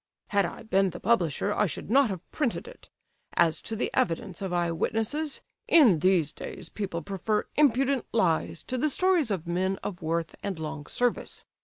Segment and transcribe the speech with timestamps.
[0.29, 2.89] "Had I been the publisher I should not have printed it.
[3.35, 8.79] As to the evidence of eye witnesses, in these days people prefer impudent lies to
[8.79, 11.45] the stories of men of worth and long service.